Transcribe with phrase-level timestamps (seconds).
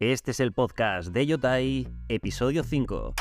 [0.00, 3.14] Este es el podcast de Yotai, episodio 5.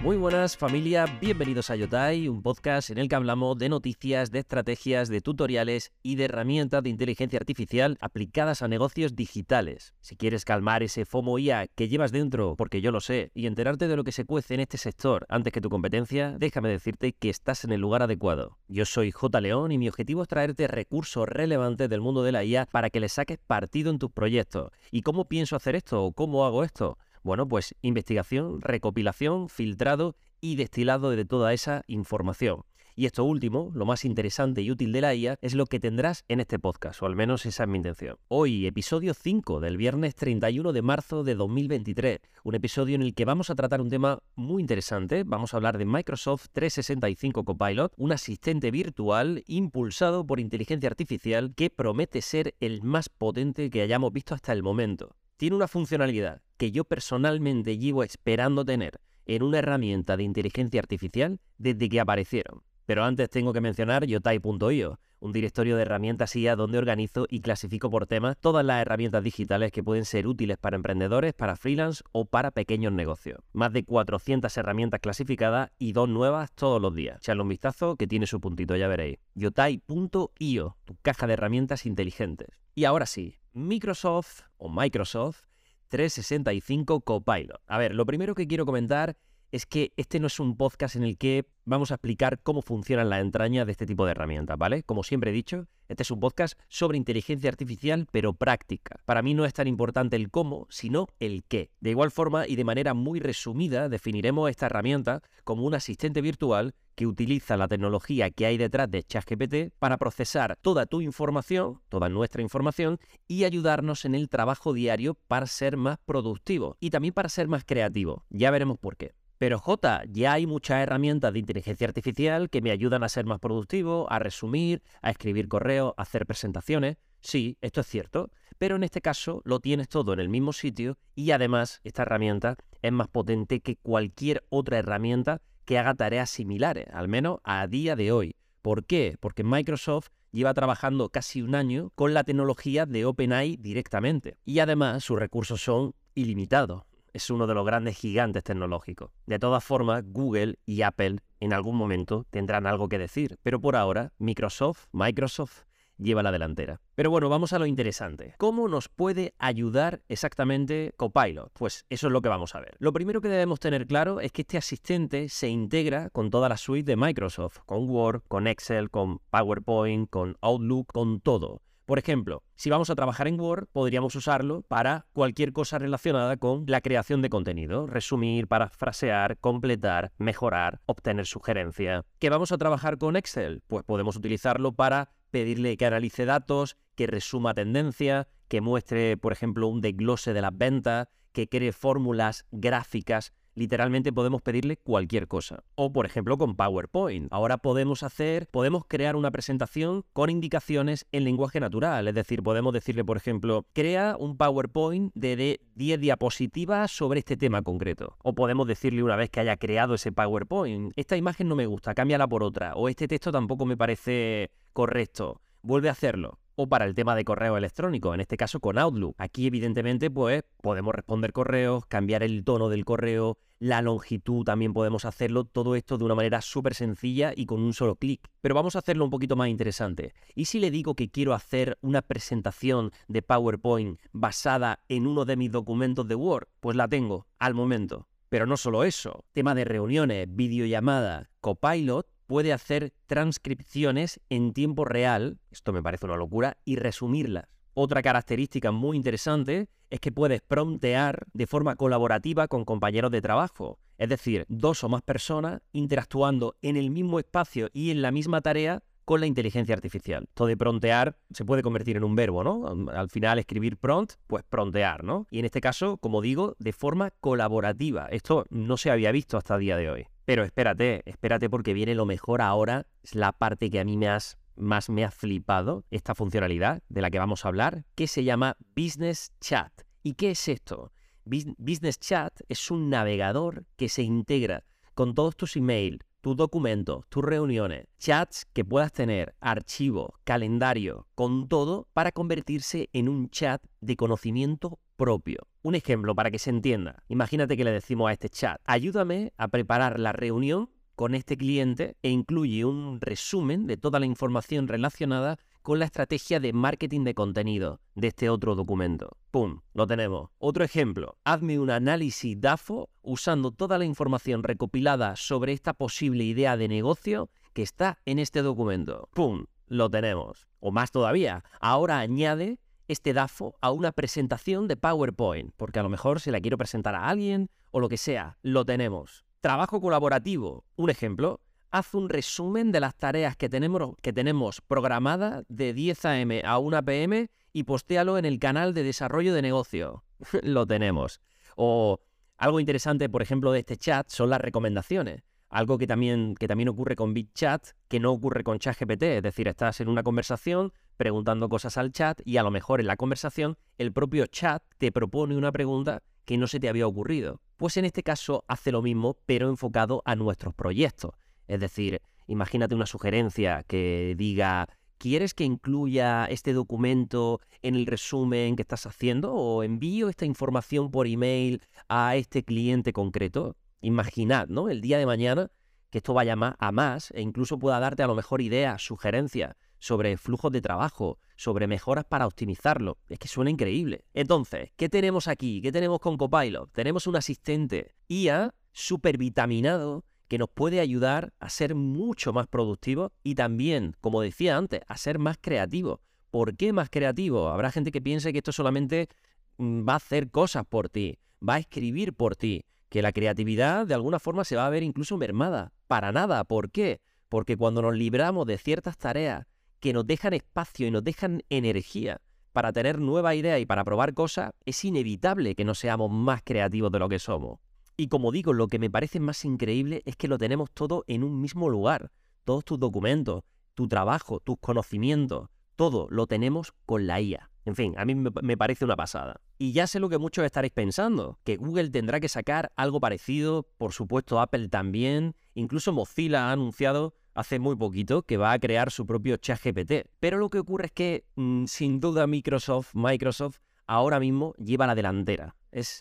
[0.00, 4.38] Muy buenas familia, bienvenidos a Yotai, un podcast en el que hablamos de noticias, de
[4.38, 9.94] estrategias, de tutoriales y de herramientas de inteligencia artificial aplicadas a negocios digitales.
[10.00, 13.88] Si quieres calmar ese FOMO IA que llevas dentro, porque yo lo sé, y enterarte
[13.88, 17.28] de lo que se cuece en este sector antes que tu competencia, déjame decirte que
[17.28, 18.56] estás en el lugar adecuado.
[18.68, 19.40] Yo soy J.
[19.40, 23.00] León y mi objetivo es traerte recursos relevantes del mundo de la IA para que
[23.00, 24.70] le saques partido en tus proyectos.
[24.92, 26.98] ¿Y cómo pienso hacer esto o cómo hago esto?
[27.28, 32.62] Bueno, pues investigación, recopilación, filtrado y destilado de toda esa información.
[32.96, 36.24] Y esto último, lo más interesante y útil de la IA, es lo que tendrás
[36.28, 38.16] en este podcast, o al menos esa es mi intención.
[38.28, 43.26] Hoy, episodio 5 del viernes 31 de marzo de 2023, un episodio en el que
[43.26, 45.22] vamos a tratar un tema muy interesante.
[45.24, 51.68] Vamos a hablar de Microsoft 365 Copilot, un asistente virtual impulsado por inteligencia artificial que
[51.68, 56.72] promete ser el más potente que hayamos visto hasta el momento tiene una funcionalidad que
[56.72, 62.62] yo personalmente llevo esperando tener en una herramienta de inteligencia artificial desde que aparecieron.
[62.86, 67.88] Pero antes tengo que mencionar yotai.io, un directorio de herramientas IA donde organizo y clasifico
[67.88, 72.24] por temas todas las herramientas digitales que pueden ser útiles para emprendedores, para freelance o
[72.24, 73.38] para pequeños negocios.
[73.52, 77.18] Más de 400 herramientas clasificadas y dos nuevas todos los días.
[77.18, 79.18] Echadle un vistazo que tiene su puntito, ya veréis.
[79.34, 82.48] yotai.io, tu caja de herramientas inteligentes.
[82.74, 85.42] Y ahora sí, Microsoft o Microsoft
[85.88, 87.60] 365 Copilot.
[87.66, 89.16] A ver, lo primero que quiero comentar
[89.50, 93.08] es que este no es un podcast en el que vamos a explicar cómo funcionan
[93.08, 94.82] las entrañas de este tipo de herramientas, ¿vale?
[94.82, 99.00] Como siempre he dicho, este es un podcast sobre inteligencia artificial, pero práctica.
[99.06, 101.70] Para mí no es tan importante el cómo, sino el qué.
[101.80, 106.74] De igual forma y de manera muy resumida, definiremos esta herramienta como un asistente virtual
[106.98, 112.08] que utiliza la tecnología que hay detrás de ChatGPT para procesar toda tu información, toda
[112.08, 117.28] nuestra información, y ayudarnos en el trabajo diario para ser más productivo y también para
[117.28, 118.24] ser más creativo.
[118.30, 119.12] Ya veremos por qué.
[119.38, 123.38] Pero J, ya hay muchas herramientas de inteligencia artificial que me ayudan a ser más
[123.38, 126.96] productivo, a resumir, a escribir correos, a hacer presentaciones.
[127.20, 130.98] Sí, esto es cierto, pero en este caso lo tienes todo en el mismo sitio
[131.14, 136.86] y además esta herramienta es más potente que cualquier otra herramienta que haga tareas similares,
[136.94, 138.36] al menos a día de hoy.
[138.62, 139.18] ¿Por qué?
[139.20, 145.04] Porque Microsoft lleva trabajando casi un año con la tecnología de OpenAI directamente y además
[145.04, 149.10] sus recursos son ilimitados es uno de los grandes gigantes tecnológicos.
[149.26, 153.76] De todas formas, Google y Apple en algún momento tendrán algo que decir, pero por
[153.76, 155.64] ahora Microsoft, Microsoft
[155.98, 156.80] lleva la delantera.
[156.94, 158.34] Pero bueno, vamos a lo interesante.
[158.38, 161.52] ¿Cómo nos puede ayudar exactamente Copilot?
[161.52, 162.76] Pues eso es lo que vamos a ver.
[162.78, 166.56] Lo primero que debemos tener claro es que este asistente se integra con toda la
[166.56, 171.62] suite de Microsoft, con Word, con Excel, con PowerPoint, con Outlook, con todo.
[171.88, 176.64] Por ejemplo, si vamos a trabajar en Word, podríamos usarlo para cualquier cosa relacionada con
[176.66, 182.04] la creación de contenido, resumir, parafrasear, completar, mejorar, obtener sugerencia.
[182.18, 183.62] ¿Que vamos a trabajar con Excel?
[183.66, 189.68] Pues podemos utilizarlo para pedirle que analice datos, que resuma tendencia, que muestre, por ejemplo,
[189.68, 195.64] un desglose de las ventas, que cree fórmulas gráficas literalmente podemos pedirle cualquier cosa.
[195.74, 197.28] O por ejemplo con PowerPoint.
[197.30, 202.08] Ahora podemos hacer, podemos crear una presentación con indicaciones en lenguaje natural.
[202.08, 207.62] Es decir, podemos decirle, por ejemplo, crea un PowerPoint de 10 diapositivas sobre este tema
[207.62, 208.16] concreto.
[208.22, 211.94] O podemos decirle una vez que haya creado ese PowerPoint, esta imagen no me gusta,
[211.94, 212.74] cámbiala por otra.
[212.74, 215.40] O este texto tampoco me parece correcto.
[215.62, 219.16] Vuelve a hacerlo o para el tema de correo electrónico, en este caso con Outlook.
[219.18, 225.04] Aquí evidentemente pues podemos responder correos, cambiar el tono del correo, la longitud también podemos
[225.04, 228.20] hacerlo, todo esto de una manera súper sencilla y con un solo clic.
[228.40, 230.14] Pero vamos a hacerlo un poquito más interesante.
[230.36, 235.36] ¿Y si le digo que quiero hacer una presentación de PowerPoint basada en uno de
[235.36, 236.46] mis documentos de Word?
[236.60, 238.06] Pues la tengo al momento.
[238.28, 245.40] Pero no solo eso, tema de reuniones, videollamadas, Copilot puede hacer transcripciones en tiempo real,
[245.50, 247.46] esto me parece una locura, y resumirlas.
[247.74, 253.78] Otra característica muy interesante es que puedes promptear de forma colaborativa con compañeros de trabajo,
[253.96, 258.42] es decir, dos o más personas interactuando en el mismo espacio y en la misma
[258.42, 260.24] tarea con la inteligencia artificial.
[260.28, 262.90] Esto de prontear se puede convertir en un verbo, ¿no?
[262.92, 265.26] Al final escribir prompt, pues prontear, ¿no?
[265.30, 268.06] Y en este caso, como digo, de forma colaborativa.
[268.10, 270.06] Esto no se había visto hasta el día de hoy.
[270.28, 274.14] Pero espérate, espérate porque viene lo mejor ahora, es la parte que a mí me
[274.56, 278.58] más me ha flipado, esta funcionalidad de la que vamos a hablar, que se llama
[278.76, 279.72] Business Chat.
[280.02, 280.92] ¿Y qué es esto?
[281.24, 287.24] Business Chat es un navegador que se integra con todos tus emails, tus documentos, tus
[287.24, 293.96] reuniones, chats que puedas tener, archivos, calendario, con todo para convertirse en un chat de
[293.96, 295.46] conocimiento propio.
[295.62, 297.02] Un ejemplo para que se entienda.
[297.08, 301.96] Imagínate que le decimos a este chat, ayúdame a preparar la reunión con este cliente
[302.02, 305.38] e incluye un resumen de toda la información relacionada
[305.68, 309.18] con la estrategia de marketing de contenido de este otro documento.
[309.30, 309.60] ¡Pum!
[309.74, 310.30] Lo tenemos.
[310.38, 311.18] Otro ejemplo.
[311.24, 317.28] Hazme un análisis DAFO usando toda la información recopilada sobre esta posible idea de negocio
[317.52, 319.10] que está en este documento.
[319.12, 319.44] ¡Pum!
[319.66, 320.48] Lo tenemos.
[320.58, 325.90] O más todavía, ahora añade este DAFO a una presentación de PowerPoint, porque a lo
[325.90, 328.38] mejor se la quiero presentar a alguien o lo que sea.
[328.40, 329.26] Lo tenemos.
[329.42, 330.64] Trabajo colaborativo.
[330.76, 336.04] Un ejemplo, haz un resumen de las tareas que tenemos, que tenemos programadas de 10
[336.04, 336.42] a.m.
[336.44, 337.30] a 1 p.m.
[337.52, 340.04] y postéalo en el canal de desarrollo de negocio.
[340.42, 341.20] Lo tenemos.
[341.56, 342.00] O
[342.36, 345.22] algo interesante, por ejemplo, de este chat son las recomendaciones.
[345.50, 349.02] Algo que también, que también ocurre con BitChat, que no ocurre con ChatGPT.
[349.02, 352.86] Es decir, estás en una conversación preguntando cosas al chat y a lo mejor en
[352.86, 357.40] la conversación el propio chat te propone una pregunta que no se te había ocurrido.
[357.56, 361.12] Pues en este caso hace lo mismo, pero enfocado a nuestros proyectos.
[361.48, 364.68] Es decir, imagínate una sugerencia que diga,
[364.98, 370.90] ¿quieres que incluya este documento en el resumen que estás haciendo o envío esta información
[370.90, 373.56] por email a este cliente concreto?
[373.80, 374.68] Imaginad, ¿no?
[374.68, 375.50] El día de mañana
[375.90, 380.16] que esto vaya a más e incluso pueda darte a lo mejor ideas, sugerencias sobre
[380.16, 382.98] flujos de trabajo, sobre mejoras para optimizarlo.
[383.08, 384.04] Es que suena increíble.
[384.12, 385.62] Entonces, ¿qué tenemos aquí?
[385.62, 386.70] ¿Qué tenemos con Copilot?
[386.72, 393.34] Tenemos un asistente IA supervitaminado que nos puede ayudar a ser mucho más productivos y
[393.34, 396.00] también, como decía antes, a ser más creativos.
[396.30, 397.48] ¿Por qué más creativo?
[397.48, 399.08] Habrá gente que piense que esto solamente
[399.56, 403.86] mm, va a hacer cosas por ti, va a escribir por ti, que la creatividad
[403.86, 405.72] de alguna forma se va a ver incluso mermada.
[405.86, 406.44] Para nada.
[406.44, 407.00] ¿Por qué?
[407.28, 409.46] Porque cuando nos libramos de ciertas tareas
[409.80, 412.20] que nos dejan espacio y nos dejan energía
[412.52, 416.90] para tener nueva idea y para probar cosas, es inevitable que no seamos más creativos
[416.90, 417.60] de lo que somos.
[418.00, 421.24] Y como digo, lo que me parece más increíble es que lo tenemos todo en
[421.24, 422.12] un mismo lugar.
[422.44, 423.42] Todos tus documentos,
[423.74, 427.50] tu trabajo, tus conocimientos, todo lo tenemos con la IA.
[427.64, 429.40] En fin, a mí me parece una pasada.
[429.58, 433.68] Y ya sé lo que muchos estaréis pensando, que Google tendrá que sacar algo parecido,
[433.78, 438.92] por supuesto Apple también, incluso Mozilla ha anunciado hace muy poquito que va a crear
[438.92, 440.08] su propio chat GPT.
[440.20, 443.58] Pero lo que ocurre es que, mm, sin duda, Microsoft, Microsoft
[443.88, 445.56] ahora mismo lleva la delantera.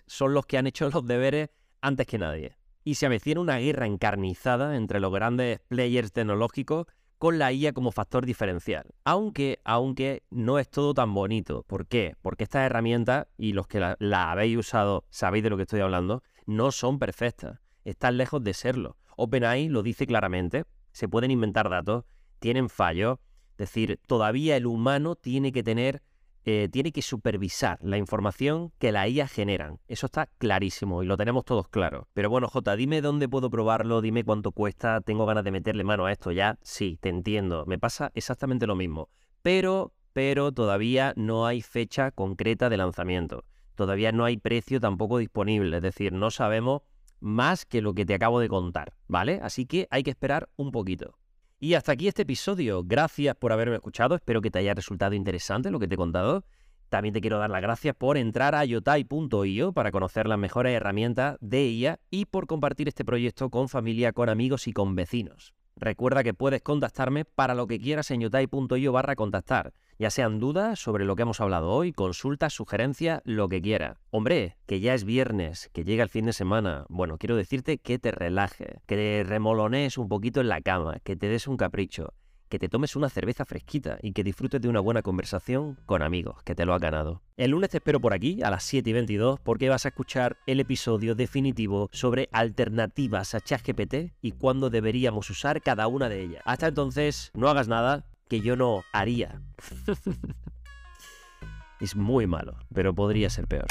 [0.06, 1.50] Son los que han hecho los deberes
[1.82, 2.58] antes que nadie.
[2.84, 6.88] Y se avecina una guerra encarnizada entre los grandes players tecnológicos
[7.18, 8.94] con la IA como factor diferencial.
[9.04, 11.64] Aunque, aunque no es todo tan bonito.
[11.64, 12.16] ¿Por qué?
[12.22, 16.24] Porque estas herramientas, y los que la, habéis usado sabéis de lo que estoy hablando,
[16.46, 17.60] no son perfectas.
[17.84, 18.98] Están lejos de serlo.
[19.16, 20.66] OpenAI lo dice claramente
[20.98, 22.06] se pueden inventar datos,
[22.40, 23.20] tienen fallos,
[23.52, 26.02] es decir, todavía el humano tiene que tener,
[26.50, 29.82] eh, tiene que supervisar la información que la IA generan.
[29.90, 32.08] Eso está clarísimo y lo tenemos todos claro.
[32.14, 36.06] Pero bueno, J, dime dónde puedo probarlo, dime cuánto cuesta, tengo ganas de meterle mano
[36.06, 36.58] a esto ya.
[36.62, 39.10] Sí, te entiendo, me pasa exactamente lo mismo.
[39.42, 43.44] Pero, pero todavía no hay fecha concreta de lanzamiento.
[43.76, 46.84] Todavía no hay precio tampoco disponible, es decir, no sabemos
[47.20, 49.42] más que lo que te acabo de contar, ¿vale?
[49.44, 51.18] Así que hay que esperar un poquito.
[51.60, 52.84] Y hasta aquí este episodio.
[52.86, 54.14] Gracias por haberme escuchado.
[54.14, 56.46] Espero que te haya resultado interesante lo que te he contado.
[56.90, 61.36] También te quiero dar las gracias por entrar a yotai.io para conocer las mejores herramientas
[61.42, 65.56] de ella y por compartir este proyecto con familia, con amigos y con vecinos.
[65.76, 70.80] Recuerda que puedes contactarme para lo que quieras en yotai.io barra contactar, ya sean dudas
[70.80, 73.98] sobre lo que hemos hablado hoy, consultas, sugerencias, lo que quiera.
[74.12, 76.86] Hombre, que ya es viernes, que llega el fin de semana.
[76.90, 81.16] Bueno, quiero decirte que te relajes, que te remolones un poquito en la cama, que
[81.16, 82.14] te des un capricho
[82.50, 86.42] que te tomes una cerveza fresquita y que disfrutes de una buena conversación con amigos,
[86.44, 87.22] que te lo ha ganado.
[87.36, 90.38] El lunes te espero por aquí a las 7 y 22 porque vas a escuchar
[90.46, 96.42] el episodio definitivo sobre alternativas a ChatGPT y cuándo deberíamos usar cada una de ellas.
[96.46, 99.42] Hasta entonces, no hagas nada que yo no haría.
[101.80, 103.68] es muy malo, pero podría ser peor.